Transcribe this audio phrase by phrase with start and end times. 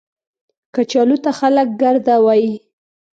[0.75, 2.53] کچالو ته خلک ګرده وايي